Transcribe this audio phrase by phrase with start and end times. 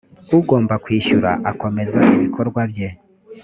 [0.37, 2.87] ugomba kwishyura akomeza ibikorwa bye